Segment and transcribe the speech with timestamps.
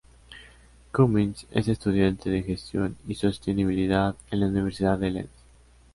[0.93, 5.29] Cummins es estudiante de Gestión y Sostenibilidad en la Universidad de Leeds.